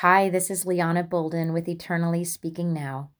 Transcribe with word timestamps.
Hi, 0.00 0.28
this 0.28 0.50
is 0.50 0.66
Liana 0.66 1.02
Bolden 1.02 1.54
with 1.54 1.66
Eternally 1.66 2.22
Speaking 2.22 2.74
Now. 2.74 3.12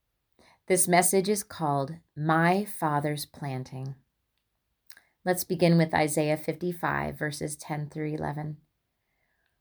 This 0.66 0.86
message 0.86 1.26
is 1.26 1.42
called 1.42 1.94
My 2.14 2.66
Father's 2.66 3.24
Planting. 3.24 3.94
Let's 5.24 5.42
begin 5.42 5.78
with 5.78 5.94
Isaiah 5.94 6.36
55, 6.36 7.18
verses 7.18 7.56
10 7.56 7.88
through 7.88 8.12
11. 8.12 8.58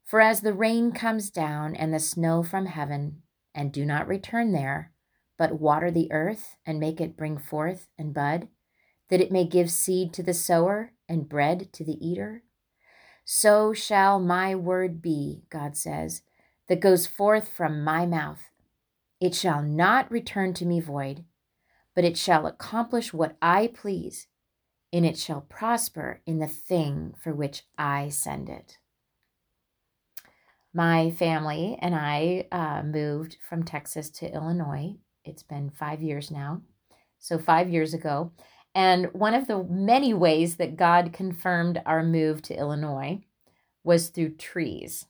For 0.03 0.19
as 0.19 0.41
the 0.41 0.51
rain 0.51 0.91
comes 0.91 1.29
down 1.29 1.73
and 1.73 1.93
the 1.93 2.01
snow 2.01 2.43
from 2.43 2.65
heaven, 2.65 3.21
and 3.53 3.71
do 3.71 3.85
not 3.85 4.09
return 4.09 4.51
there, 4.51 4.91
but 5.37 5.57
water 5.57 5.89
the 5.89 6.11
earth 6.11 6.57
and 6.65 6.81
make 6.81 6.99
it 6.99 7.15
bring 7.15 7.37
forth 7.37 7.87
and 7.97 8.13
bud, 8.13 8.49
that 9.07 9.21
it 9.21 9.31
may 9.31 9.45
give 9.45 9.71
seed 9.71 10.11
to 10.15 10.21
the 10.21 10.33
sower 10.33 10.91
and 11.07 11.29
bread 11.29 11.71
to 11.71 11.85
the 11.85 12.05
eater, 12.05 12.43
so 13.23 13.71
shall 13.71 14.19
my 14.19 14.53
word 14.53 15.01
be, 15.01 15.45
God 15.49 15.77
says 15.77 16.21
that 16.67 16.79
goes 16.79 17.07
forth 17.07 17.47
from 17.47 17.83
my 17.83 18.05
mouth. 18.05 18.49
It 19.19 19.33
shall 19.35 19.61
not 19.61 20.11
return 20.11 20.53
to 20.55 20.65
me 20.65 20.79
void, 20.79 21.23
but 21.95 22.03
it 22.03 22.17
shall 22.17 22.45
accomplish 22.45 23.13
what 23.13 23.37
I 23.41 23.67
please, 23.67 24.27
and 24.91 25.05
it 25.05 25.17
shall 25.17 25.41
prosper 25.41 26.21
in 26.25 26.39
the 26.39 26.47
thing 26.47 27.13
for 27.21 27.33
which 27.33 27.63
I 27.77 28.09
send 28.09 28.49
it. 28.49 28.77
My 30.73 31.09
family 31.11 31.77
and 31.81 31.95
I 31.95 32.47
uh, 32.51 32.83
moved 32.83 33.37
from 33.47 33.63
Texas 33.63 34.09
to 34.11 34.31
Illinois. 34.31 34.95
It's 35.23 35.43
been 35.43 35.69
five 35.69 36.01
years 36.01 36.29
now. 36.29 36.61
So, 37.17 37.39
five 37.39 37.69
years 37.69 37.93
ago. 37.93 38.33
And 38.75 39.05
one 39.13 39.33
of 39.33 39.47
the 39.47 39.63
many 39.63 40.13
ways 40.13 40.57
that 40.57 40.75
God 40.75 41.13
confirmed 41.13 41.81
our 41.85 42.03
move 42.03 42.41
to 42.43 42.59
Illinois 42.59 43.21
was 43.85 44.09
through 44.09 44.35
trees. 44.35 45.05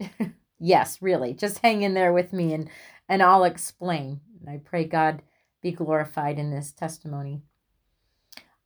Yes, 0.58 1.00
really. 1.00 1.34
Just 1.34 1.60
hang 1.60 1.82
in 1.82 1.94
there 1.94 2.12
with 2.12 2.32
me 2.32 2.52
and 2.52 2.68
and 3.08 3.22
I'll 3.22 3.44
explain. 3.44 4.20
I 4.46 4.60
pray 4.62 4.84
God 4.84 5.22
be 5.62 5.72
glorified 5.72 6.38
in 6.38 6.50
this 6.50 6.72
testimony. 6.72 7.42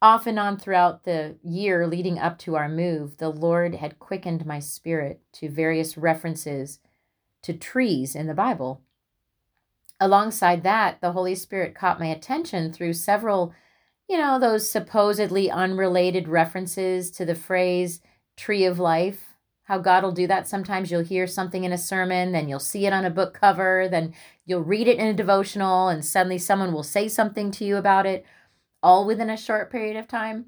Off 0.01 0.27
and 0.27 0.39
on 0.39 0.59
throughout 0.59 1.05
the 1.05 1.37
year 1.45 1.87
leading 1.87 2.19
up 2.19 2.37
to 2.39 2.57
our 2.57 2.69
move, 2.69 3.19
the 3.19 3.29
Lord 3.29 3.77
had 3.77 4.01
quickened 4.01 4.45
my 4.45 4.59
spirit 4.59 5.21
to 5.35 5.49
various 5.49 5.97
references 5.97 6.81
to 7.43 7.53
trees 7.53 8.17
in 8.17 8.27
the 8.27 8.35
Bible. 8.35 8.83
Alongside 10.01 10.65
that, 10.65 11.01
the 11.01 11.13
Holy 11.13 11.37
Spirit 11.37 11.77
caught 11.77 12.01
my 12.01 12.07
attention 12.07 12.73
through 12.73 12.95
several, 12.95 13.55
you 14.09 14.19
know, 14.19 14.41
those 14.41 14.69
supposedly 14.69 15.49
unrelated 15.49 16.27
references 16.27 17.11
to 17.13 17.25
the 17.25 17.37
phrase 17.37 18.01
tree 18.37 18.65
of 18.65 18.81
life 18.81 19.32
how 19.73 19.79
God 19.79 20.05
will 20.05 20.13
do 20.13 20.27
that. 20.27 20.47
Sometimes 20.47 20.91
you'll 20.91 21.03
hear 21.03 21.27
something 21.27 21.65
in 21.65 21.73
a 21.73 21.79
sermon, 21.79 22.33
then 22.33 22.47
you'll 22.47 22.59
see 22.59 22.85
it 22.85 22.93
on 22.93 23.07
a 23.07 23.11
book 23.11 23.33
cover, 23.33 23.89
then 23.91 24.13
you'll 24.45 24.61
read 24.61 24.87
it 24.87 24.99
in 24.99 25.07
a 25.07 25.15
devotional, 25.15 25.89
and 25.89 26.05
suddenly 26.05 26.37
someone 26.37 26.75
will 26.75 26.83
say 26.83 27.09
something 27.09 27.51
to 27.53 27.65
you 27.65 27.79
about 27.79 28.05
it, 28.05 28.27
all 28.83 29.07
within 29.07 29.31
a 29.31 29.37
short 29.37 29.73
period 29.73 29.97
of 29.97 30.07
time. 30.07 30.45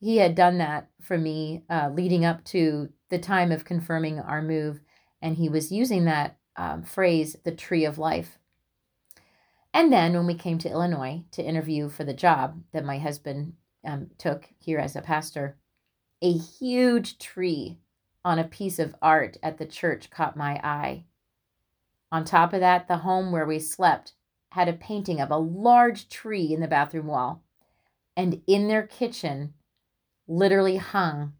He 0.00 0.18
had 0.18 0.34
done 0.34 0.58
that 0.58 0.90
for 1.00 1.16
me 1.16 1.62
uh, 1.70 1.92
leading 1.94 2.26
up 2.26 2.44
to 2.44 2.90
the 3.08 3.18
time 3.18 3.52
of 3.52 3.64
confirming 3.64 4.20
our 4.20 4.42
move, 4.42 4.80
and 5.22 5.38
he 5.38 5.48
was 5.48 5.72
using 5.72 6.04
that 6.04 6.36
um, 6.54 6.82
phrase, 6.82 7.38
the 7.44 7.52
tree 7.52 7.86
of 7.86 7.96
life. 7.96 8.36
And 9.72 9.90
then 9.90 10.12
when 10.12 10.26
we 10.26 10.34
came 10.34 10.58
to 10.58 10.70
Illinois 10.70 11.22
to 11.30 11.42
interview 11.42 11.88
for 11.88 12.04
the 12.04 12.12
job 12.12 12.62
that 12.74 12.84
my 12.84 12.98
husband 12.98 13.54
um, 13.82 14.10
took 14.18 14.50
here 14.58 14.78
as 14.78 14.94
a 14.94 15.00
pastor, 15.00 15.56
a 16.20 16.32
huge 16.32 17.16
tree 17.16 17.78
on 18.24 18.38
a 18.38 18.44
piece 18.44 18.78
of 18.78 18.94
art 19.02 19.36
at 19.42 19.58
the 19.58 19.66
church 19.66 20.10
caught 20.10 20.36
my 20.36 20.60
eye. 20.62 21.04
On 22.10 22.24
top 22.24 22.52
of 22.52 22.60
that, 22.60 22.88
the 22.88 22.98
home 22.98 23.32
where 23.32 23.46
we 23.46 23.58
slept 23.58 24.12
had 24.50 24.68
a 24.68 24.74
painting 24.74 25.20
of 25.20 25.30
a 25.30 25.36
large 25.36 26.08
tree 26.08 26.52
in 26.52 26.60
the 26.60 26.68
bathroom 26.68 27.06
wall. 27.06 27.42
And 28.16 28.42
in 28.46 28.68
their 28.68 28.86
kitchen, 28.86 29.54
literally 30.28 30.76
hung 30.76 31.32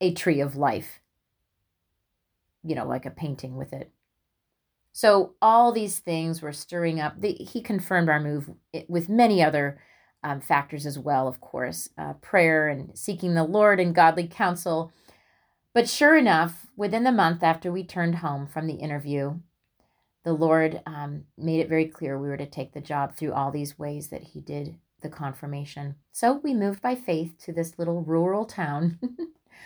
a 0.00 0.14
tree 0.14 0.40
of 0.40 0.56
life. 0.56 1.00
You 2.64 2.74
know, 2.74 2.86
like 2.86 3.04
a 3.04 3.10
painting 3.10 3.56
with 3.56 3.72
it. 3.72 3.90
So 4.92 5.34
all 5.40 5.70
these 5.70 5.98
things 5.98 6.42
were 6.42 6.52
stirring 6.52 6.98
up. 6.98 7.20
The, 7.20 7.32
he 7.32 7.60
confirmed 7.60 8.08
our 8.08 8.20
move 8.20 8.50
with 8.88 9.08
many 9.08 9.42
other 9.42 9.78
um, 10.22 10.40
factors 10.40 10.84
as 10.84 10.98
well, 10.98 11.28
of 11.28 11.40
course 11.40 11.88
uh, 11.96 12.14
prayer 12.14 12.68
and 12.68 12.98
seeking 12.98 13.34
the 13.34 13.44
Lord 13.44 13.80
and 13.80 13.94
godly 13.94 14.26
counsel 14.26 14.92
but 15.74 15.88
sure 15.88 16.16
enough, 16.16 16.66
within 16.76 17.04
the 17.04 17.12
month 17.12 17.42
after 17.42 17.70
we 17.70 17.84
turned 17.84 18.16
home 18.16 18.46
from 18.46 18.66
the 18.66 18.74
interview, 18.74 19.38
the 20.24 20.32
Lord 20.32 20.82
um, 20.86 21.24
made 21.38 21.60
it 21.60 21.68
very 21.68 21.86
clear 21.86 22.18
we 22.18 22.28
were 22.28 22.36
to 22.36 22.46
take 22.46 22.72
the 22.72 22.80
job 22.80 23.14
through 23.14 23.32
all 23.32 23.50
these 23.50 23.78
ways 23.78 24.08
that 24.08 24.22
He 24.22 24.40
did 24.40 24.76
the 25.00 25.08
confirmation. 25.08 25.96
So 26.12 26.40
we 26.42 26.54
moved 26.54 26.82
by 26.82 26.94
faith 26.94 27.34
to 27.44 27.52
this 27.52 27.78
little 27.78 28.02
rural 28.02 28.44
town. 28.44 28.98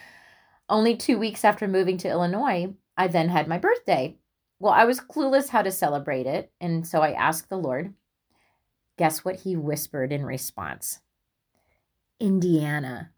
Only 0.69 0.97
two 0.97 1.19
weeks 1.19 1.45
after 1.45 1.67
moving 1.67 1.99
to 1.99 2.09
Illinois, 2.09 2.75
I 2.97 3.09
then 3.09 3.29
had 3.29 3.49
my 3.49 3.59
birthday. 3.59 4.17
Well, 4.61 4.73
I 4.73 4.85
was 4.85 5.01
clueless 5.01 5.49
how 5.49 5.63
to 5.63 5.73
celebrate 5.73 6.27
it, 6.27 6.53
and 6.61 6.87
so 6.87 7.03
I 7.03 7.13
asked 7.13 7.49
the 7.49 7.59
Lord. 7.59 7.95
Guess 8.97 9.25
what 9.25 9.41
He 9.41 9.57
whispered 9.57 10.13
in 10.13 10.25
response? 10.25 11.01
Indiana. 12.21 13.11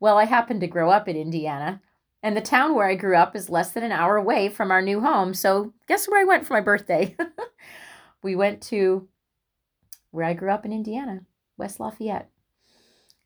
Well, 0.00 0.16
I 0.16 0.24
happened 0.24 0.60
to 0.60 0.66
grow 0.68 0.90
up 0.90 1.08
in 1.08 1.16
Indiana, 1.16 1.82
and 2.22 2.36
the 2.36 2.40
town 2.40 2.74
where 2.74 2.86
I 2.86 2.94
grew 2.94 3.16
up 3.16 3.34
is 3.34 3.50
less 3.50 3.72
than 3.72 3.82
an 3.82 3.92
hour 3.92 4.16
away 4.16 4.48
from 4.48 4.70
our 4.70 4.82
new 4.82 5.00
home. 5.00 5.34
So, 5.34 5.72
guess 5.88 6.06
where 6.06 6.20
I 6.20 6.24
went 6.24 6.46
for 6.46 6.54
my 6.54 6.60
birthday? 6.60 7.16
we 8.22 8.36
went 8.36 8.62
to 8.64 9.08
where 10.10 10.24
I 10.24 10.34
grew 10.34 10.50
up 10.50 10.64
in 10.64 10.72
Indiana, 10.72 11.22
West 11.56 11.80
Lafayette. 11.80 12.30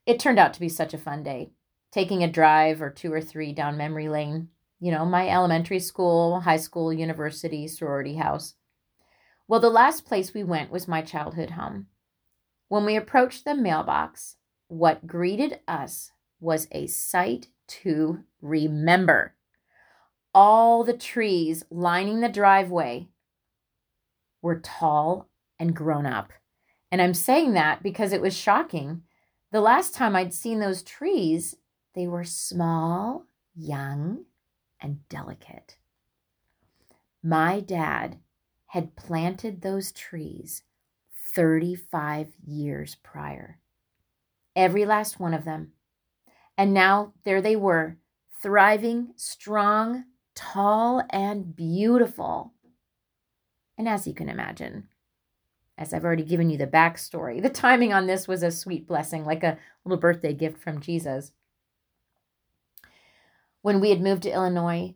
It 0.07 0.19
turned 0.19 0.39
out 0.39 0.55
to 0.55 0.61
be 0.61 0.69
such 0.69 0.95
a 0.95 0.99
fun 0.99 1.23
day, 1.23 1.51
taking 1.93 2.23
a 2.23 2.31
drive 2.31 2.81
or 2.81 2.91
two 2.91 3.13
or 3.13 3.21
three 3.21 3.53
down 3.53 3.77
memory 3.77 4.09
lane. 4.09 4.49
You 4.81 4.93
know, 4.93 5.05
my 5.05 5.29
elementary 5.29 5.79
school, 5.79 6.41
high 6.41 6.57
school, 6.57 6.93
university, 6.93 7.69
sorority 7.69 8.17
house. 8.17 8.55
Well, 9.47 9.61
the 9.61 9.71
last 9.71 10.07
place 10.07 10.33
we 10.33 10.43
went 10.43 10.71
was 10.71 10.89
my 10.89 11.03
childhood 11.03 11.51
home. 11.51 11.87
When 12.69 12.87
we 12.87 12.97
approached 12.97 13.45
the 13.45 13.55
mailbox, 13.55 14.37
what 14.69 15.07
greeted 15.07 15.61
us 15.69 16.12
was 16.43 16.67
a 16.73 16.87
sight 16.89 17.47
to 17.69 18.25
remember. 18.41 19.35
All 20.35 20.83
the 20.83 20.97
trees 20.97 21.63
lining 21.71 22.21
the 22.21 22.29
driveway 22.29 23.09
were 24.43 24.59
tall 24.59 25.29
and 25.59 25.77
grown 25.77 26.05
up. 26.05 26.33
And 26.91 27.01
I'm 27.01 27.15
saying 27.15 27.55
that 27.55 27.83
because 27.83 28.13
it 28.13 28.21
was 28.21 28.37
shocking. 28.37 29.03
The 29.53 29.61
last 29.61 29.95
time 29.95 30.17
I'd 30.17 30.35
seen 30.35 30.59
those 30.59 30.83
trees, 30.83 31.55
they 31.95 32.07
were 32.07 32.25
small, 32.25 33.27
young, 33.55 34.25
and 34.81 35.09
delicate. 35.09 35.77
My 37.23 37.61
dad 37.61 38.19
had 38.67 38.97
planted 38.97 39.61
those 39.61 39.93
trees 39.93 40.63
35 41.35 42.33
years 42.45 42.97
prior. 42.97 43.59
Every 44.57 44.85
last 44.85 45.21
one 45.21 45.35
of 45.35 45.45
them 45.45 45.73
and 46.63 46.73
now 46.73 47.13
there 47.25 47.43
they 47.43 47.57
were, 47.57 47.97
thriving, 48.41 49.09
strong, 49.17 50.05
tall, 50.37 51.03
and 51.11 51.57
beautiful. 51.57 52.53
And 53.77 53.89
as 53.89 54.07
you 54.07 54.15
can 54.15 54.29
imagine, 54.29 54.87
as 55.77 55.93
I've 55.93 56.05
already 56.05 56.23
given 56.23 56.51
you 56.51 56.57
the 56.57 56.69
backstory, 56.69 57.43
the 57.43 57.51
timing 57.51 57.93
on 57.93 58.07
this 58.07 58.29
was 58.29 58.45
a 58.45 58.53
sweet 58.53 58.87
blessing, 58.87 59.25
like 59.25 59.43
a 59.43 59.59
little 59.85 59.99
birthday 59.99 60.33
gift 60.35 60.61
from 60.63 60.81
Jesus. 60.81 61.33
When 63.63 63.81
we 63.81 63.91
had 63.91 64.01
moved 64.01 64.23
to 64.23 64.33
Illinois, 64.33 64.95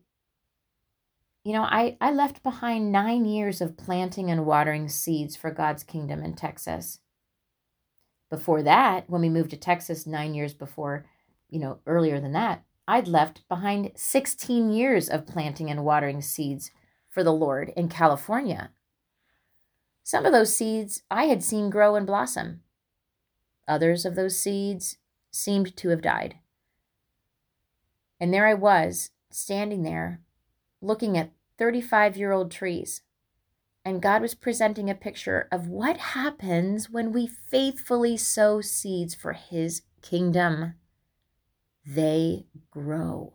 you 1.43 1.52
know, 1.52 1.62
I, 1.62 1.96
I 2.00 2.12
left 2.12 2.44
behind 2.44 2.93
nine 2.93 3.25
years 3.25 3.61
of 3.61 3.76
planting 3.76 4.31
and 4.31 4.46
watering 4.46 4.88
seeds 4.88 5.35
for 5.35 5.50
God's 5.50 5.82
kingdom 5.82 6.23
in 6.23 6.35
Texas. 6.35 7.00
Before 8.31 8.62
that, 8.62 9.11
when 9.11 9.20
we 9.20 9.29
moved 9.29 9.50
to 9.50 9.56
Texas 9.56 10.06
nine 10.06 10.32
years 10.32 10.55
before, 10.55 11.06
you 11.48 11.58
know, 11.58 11.78
earlier 11.87 12.20
than 12.20 12.32
that, 12.32 12.64
I'd 12.88 13.08
left 13.08 13.48
behind 13.48 13.93
16 13.96 14.70
years 14.70 15.08
of 15.08 15.26
planting 15.26 15.70
and 15.70 15.84
watering 15.84 16.22
seeds 16.22 16.70
for 17.08 17.25
the 17.25 17.32
Lord 17.32 17.72
in 17.76 17.88
California. 17.88 18.70
Some 20.02 20.25
of 20.25 20.32
those 20.32 20.56
seeds 20.56 21.02
I 21.10 21.25
had 21.25 21.43
seen 21.43 21.69
grow 21.69 21.96
and 21.96 22.06
blossom. 22.06 22.60
Others 23.66 24.04
of 24.04 24.14
those 24.14 24.38
seeds 24.38 24.98
seemed 25.32 25.76
to 25.78 25.88
have 25.88 26.00
died. 26.00 26.37
And 28.20 28.32
there 28.32 28.46
I 28.46 28.54
was, 28.54 29.10
standing 29.31 29.82
there, 29.82 30.20
looking 30.81 31.19
at 31.19 31.32
35 31.58 32.16
year 32.16 32.32
old 32.32 32.50
trees. 32.50 33.02
And 33.84 34.02
God 34.02 34.22
was 34.22 34.34
presenting 34.34 34.88
a 34.88 34.94
picture 34.94 35.49
of 35.50 35.69
what 35.69 35.96
happens 35.96 36.90
when 36.90 37.12
we 37.12 37.26
faithfully 37.26 38.16
sow 38.16 38.60
seeds 38.60 39.14
for 39.14 39.32
His 39.32 39.82
kingdom 40.02 40.75
they 41.87 42.47
grow. 42.71 43.35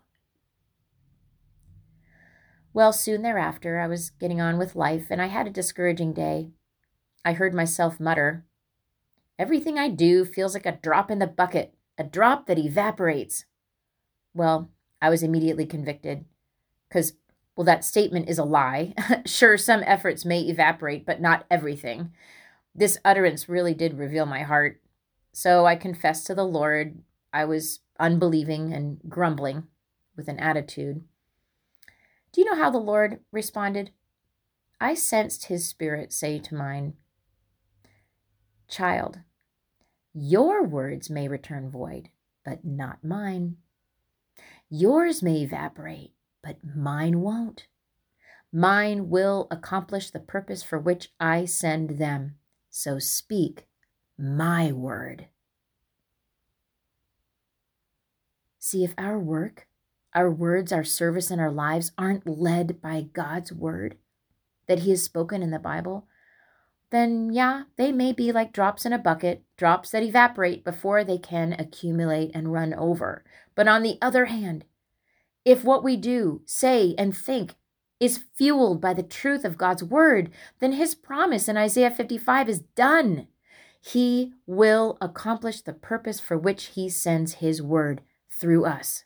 Well, 2.73 2.93
soon 2.93 3.21
thereafter, 3.21 3.79
I 3.79 3.87
was 3.87 4.11
getting 4.11 4.39
on 4.39 4.57
with 4.57 4.75
life 4.75 5.07
and 5.09 5.21
I 5.21 5.27
had 5.27 5.47
a 5.47 5.51
discouraging 5.51 6.13
day. 6.13 6.51
I 7.25 7.33
heard 7.33 7.53
myself 7.53 7.99
mutter, 7.99 8.45
Everything 9.41 9.79
I 9.79 9.89
do 9.89 10.23
feels 10.23 10.53
like 10.53 10.67
a 10.67 10.77
drop 10.83 11.09
in 11.09 11.17
the 11.17 11.25
bucket, 11.25 11.73
a 11.97 12.03
drop 12.03 12.45
that 12.45 12.59
evaporates. 12.59 13.45
Well, 14.35 14.69
I 15.01 15.09
was 15.09 15.23
immediately 15.23 15.65
convicted 15.65 16.25
because, 16.87 17.13
well, 17.55 17.65
that 17.65 17.83
statement 17.83 18.29
is 18.29 18.37
a 18.37 18.43
lie. 18.43 18.93
sure, 19.25 19.57
some 19.57 19.81
efforts 19.83 20.25
may 20.25 20.41
evaporate, 20.41 21.07
but 21.07 21.21
not 21.21 21.45
everything. 21.49 22.11
This 22.75 22.99
utterance 23.03 23.49
really 23.49 23.73
did 23.73 23.97
reveal 23.97 24.27
my 24.27 24.43
heart. 24.43 24.79
So 25.33 25.65
I 25.65 25.75
confessed 25.75 26.27
to 26.27 26.35
the 26.35 26.45
Lord 26.45 26.99
I 27.33 27.45
was 27.45 27.79
unbelieving 28.01 28.73
and 28.73 28.99
grumbling 29.07 29.67
with 30.17 30.27
an 30.27 30.39
attitude. 30.39 31.03
Do 32.33 32.41
you 32.41 32.49
know 32.49 32.61
how 32.61 32.69
the 32.69 32.77
Lord 32.77 33.19
responded? 33.31 33.91
I 34.79 34.95
sensed 34.95 35.45
his 35.45 35.69
spirit 35.69 36.11
say 36.11 36.39
to 36.39 36.55
mine, 36.55 36.95
Child, 38.67 39.19
your 40.13 40.63
words 40.63 41.09
may 41.09 41.27
return 41.27 41.69
void, 41.69 42.09
but 42.43 42.65
not 42.65 43.03
mine. 43.03 43.57
Yours 44.69 45.21
may 45.21 45.41
evaporate, 45.41 46.13
but 46.41 46.57
mine 46.63 47.19
won't. 47.19 47.67
Mine 48.51 49.09
will 49.09 49.47
accomplish 49.51 50.09
the 50.09 50.19
purpose 50.19 50.63
for 50.63 50.79
which 50.79 51.13
I 51.19 51.45
send 51.45 51.91
them. 51.91 52.35
So 52.69 52.99
speak 52.99 53.67
my 54.17 54.71
word. 54.71 55.27
See, 58.63 58.83
if 58.83 58.93
our 58.95 59.17
work, 59.17 59.67
our 60.13 60.29
words, 60.29 60.71
our 60.71 60.83
service, 60.83 61.31
and 61.31 61.41
our 61.41 61.49
lives 61.49 61.93
aren't 61.97 62.27
led 62.27 62.79
by 62.79 63.07
God's 63.11 63.51
word 63.51 63.97
that 64.67 64.79
He 64.79 64.91
has 64.91 65.01
spoken 65.01 65.41
in 65.41 65.49
the 65.49 65.57
Bible, 65.57 66.05
then 66.91 67.31
yeah, 67.33 67.63
they 67.75 67.91
may 67.91 68.13
be 68.13 68.31
like 68.31 68.53
drops 68.53 68.85
in 68.85 68.93
a 68.93 68.99
bucket, 68.99 69.41
drops 69.57 69.89
that 69.89 70.03
evaporate 70.03 70.63
before 70.63 71.03
they 71.03 71.17
can 71.17 71.53
accumulate 71.53 72.29
and 72.35 72.53
run 72.53 72.71
over. 72.75 73.23
But 73.55 73.67
on 73.67 73.81
the 73.81 73.97
other 73.99 74.25
hand, 74.25 74.65
if 75.43 75.63
what 75.63 75.83
we 75.83 75.97
do, 75.97 76.43
say, 76.45 76.93
and 76.99 77.17
think 77.17 77.55
is 77.99 78.25
fueled 78.35 78.79
by 78.79 78.93
the 78.93 79.01
truth 79.01 79.43
of 79.43 79.57
God's 79.57 79.83
word, 79.83 80.29
then 80.59 80.73
his 80.73 80.93
promise 80.93 81.47
in 81.47 81.57
Isaiah 81.57 81.89
55 81.89 82.47
is 82.47 82.59
done. 82.59 83.27
He 83.81 84.33
will 84.45 84.99
accomplish 85.01 85.61
the 85.61 85.73
purpose 85.73 86.19
for 86.19 86.37
which 86.37 86.65
he 86.75 86.89
sends 86.89 87.35
his 87.35 87.59
word 87.59 88.01
through 88.41 88.65
us. 88.65 89.05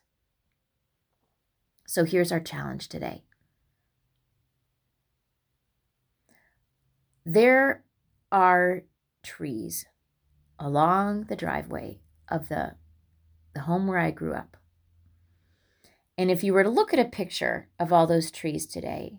So 1.85 2.05
here's 2.05 2.31
our 2.31 2.39
challenge 2.39 2.87
today. 2.87 3.25
There 7.25 7.83
are 8.31 8.83
trees 9.23 9.85
along 10.57 11.25
the 11.25 11.35
driveway 11.35 11.99
of 12.29 12.47
the, 12.47 12.75
the 13.53 13.61
home 13.61 13.87
where 13.87 13.99
I 13.99 14.11
grew 14.11 14.33
up. 14.33 14.55
And 16.17 16.31
if 16.31 16.43
you 16.43 16.53
were 16.53 16.63
to 16.63 16.69
look 16.69 16.93
at 16.93 16.99
a 16.99 17.05
picture 17.05 17.67
of 17.77 17.91
all 17.91 18.07
those 18.07 18.31
trees 18.31 18.65
today, 18.65 19.17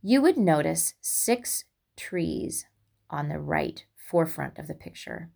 you 0.00 0.22
would 0.22 0.36
notice 0.36 0.94
six 1.00 1.64
trees 1.96 2.66
on 3.10 3.28
the 3.28 3.40
right 3.40 3.84
forefront 3.96 4.58
of 4.58 4.68
the 4.68 4.74
picture. 4.74 5.30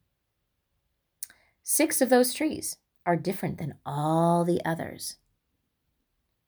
Six 1.65 2.01
of 2.01 2.11
those 2.11 2.33
trees 2.33 2.77
are 3.05 3.17
different 3.17 3.59
than 3.59 3.75
all 3.85 4.45
the 4.45 4.61
others. 4.65 5.17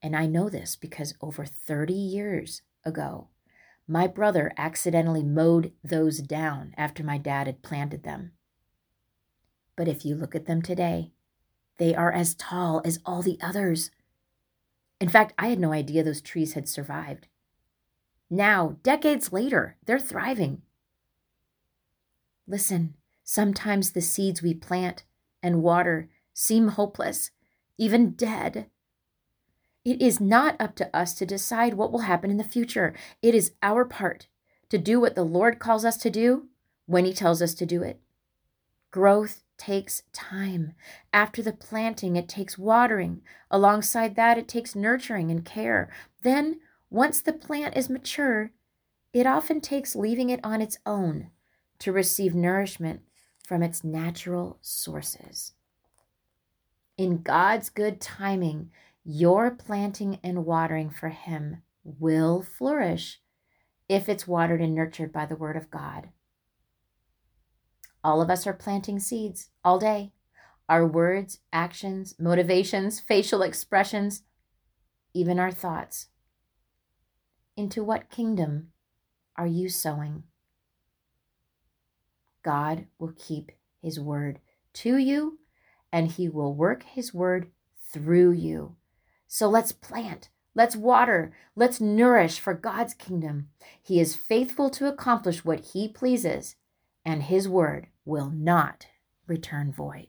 And 0.02 0.14
I 0.14 0.26
know 0.26 0.48
this 0.48 0.76
because 0.76 1.14
over 1.20 1.44
30 1.44 1.92
years 1.92 2.62
ago, 2.84 3.28
my 3.86 4.06
brother 4.06 4.52
accidentally 4.56 5.22
mowed 5.22 5.72
those 5.82 6.18
down 6.18 6.74
after 6.76 7.02
my 7.02 7.18
dad 7.18 7.46
had 7.46 7.62
planted 7.62 8.02
them. 8.02 8.32
But 9.76 9.88
if 9.88 10.04
you 10.04 10.14
look 10.14 10.34
at 10.34 10.46
them 10.46 10.62
today, 10.62 11.12
they 11.78 11.94
are 11.94 12.12
as 12.12 12.34
tall 12.34 12.80
as 12.84 13.00
all 13.04 13.22
the 13.22 13.38
others. 13.42 13.90
In 15.00 15.08
fact, 15.08 15.34
I 15.38 15.48
had 15.48 15.58
no 15.58 15.72
idea 15.72 16.02
those 16.02 16.20
trees 16.20 16.52
had 16.52 16.68
survived. 16.68 17.26
Now, 18.30 18.76
decades 18.82 19.32
later, 19.32 19.76
they're 19.84 19.98
thriving. 19.98 20.62
Listen, 22.46 22.94
sometimes 23.22 23.90
the 23.90 24.00
seeds 24.00 24.42
we 24.42 24.54
plant 24.54 25.04
and 25.42 25.62
water 25.62 26.08
seem 26.34 26.68
hopeless, 26.68 27.30
even 27.78 28.10
dead. 28.10 28.66
It 29.84 30.02
is 30.02 30.20
not 30.20 30.60
up 30.60 30.74
to 30.76 30.94
us 30.94 31.14
to 31.14 31.26
decide 31.26 31.74
what 31.74 31.92
will 31.92 32.00
happen 32.00 32.30
in 32.30 32.36
the 32.36 32.44
future. 32.44 32.94
It 33.22 33.34
is 33.34 33.52
our 33.62 33.84
part 33.84 34.26
to 34.68 34.78
do 34.78 35.00
what 35.00 35.14
the 35.14 35.24
Lord 35.24 35.58
calls 35.58 35.84
us 35.84 35.96
to 35.98 36.10
do 36.10 36.48
when 36.86 37.04
He 37.04 37.12
tells 37.12 37.40
us 37.40 37.54
to 37.54 37.66
do 37.66 37.82
it. 37.82 38.00
Growth 38.90 39.42
takes 39.58 40.02
time. 40.12 40.74
After 41.12 41.42
the 41.42 41.52
planting, 41.52 42.16
it 42.16 42.28
takes 42.28 42.58
watering. 42.58 43.22
Alongside 43.50 44.16
that, 44.16 44.38
it 44.38 44.48
takes 44.48 44.74
nurturing 44.74 45.30
and 45.30 45.44
care. 45.44 45.90
Then, 46.22 46.60
once 46.90 47.20
the 47.20 47.32
plant 47.32 47.76
is 47.76 47.88
mature, 47.90 48.50
it 49.12 49.26
often 49.26 49.60
takes 49.60 49.94
leaving 49.94 50.30
it 50.30 50.40
on 50.42 50.60
its 50.60 50.78
own 50.84 51.30
to 51.80 51.92
receive 51.92 52.34
nourishment 52.34 53.02
from 53.46 53.62
its 53.62 53.84
natural 53.84 54.58
sources. 54.60 55.52
In 56.96 57.22
God's 57.22 57.70
good 57.70 58.00
timing, 58.00 58.70
your 59.04 59.50
planting 59.50 60.20
and 60.22 60.46
watering 60.46 60.90
for 60.90 61.08
Him 61.08 61.62
will 61.82 62.40
flourish 62.40 63.20
if 63.88 64.08
it's 64.08 64.28
watered 64.28 64.60
and 64.60 64.74
nurtured 64.74 65.12
by 65.12 65.26
the 65.26 65.36
Word 65.36 65.56
of 65.56 65.70
God. 65.70 66.10
All 68.04 68.22
of 68.22 68.30
us 68.30 68.46
are 68.46 68.52
planting 68.52 69.00
seeds 69.00 69.50
all 69.64 69.78
day. 69.78 70.12
Our 70.68 70.86
words, 70.86 71.40
actions, 71.52 72.14
motivations, 72.18 73.00
facial 73.08 73.42
expressions, 73.42 74.22
even 75.12 75.40
our 75.40 75.50
thoughts. 75.50 76.08
Into 77.56 77.82
what 77.82 78.08
kingdom 78.08 78.68
are 79.36 79.46
you 79.46 79.68
sowing? 79.68 80.24
God 82.44 82.86
will 83.00 83.14
keep 83.18 83.50
His 83.82 83.98
word 83.98 84.38
to 84.74 84.96
you 84.96 85.38
and 85.94 86.10
He 86.10 86.28
will 86.28 86.52
work 86.52 86.82
His 86.82 87.14
word 87.14 87.52
through 87.92 88.32
you. 88.32 88.74
So 89.28 89.48
let's 89.48 89.70
plant, 89.70 90.28
let's 90.52 90.74
water, 90.74 91.32
let's 91.54 91.80
nourish 91.80 92.40
for 92.40 92.52
God's 92.52 92.94
kingdom. 92.94 93.50
He 93.80 94.00
is 94.00 94.16
faithful 94.16 94.70
to 94.70 94.88
accomplish 94.88 95.44
what 95.44 95.66
He 95.66 95.86
pleases, 95.86 96.56
and 97.04 97.22
His 97.22 97.48
word 97.48 97.86
will 98.04 98.28
not 98.28 98.88
return 99.28 99.70
void. 99.70 100.08